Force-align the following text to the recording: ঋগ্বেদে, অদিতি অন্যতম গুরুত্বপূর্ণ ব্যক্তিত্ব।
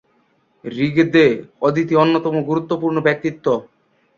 ঋগ্বেদে, 0.65 1.25
অদিতি 1.61 1.93
অন্যতম 1.95 2.35
গুরুত্বপূর্ণ 2.49 2.97
ব্যক্তিত্ব। 3.01 3.45